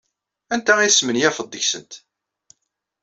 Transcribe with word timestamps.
Anta 0.53 0.73
ay 0.79 0.89
tesmenyafeḍ 0.91 1.47
deg-sent? 1.49 1.93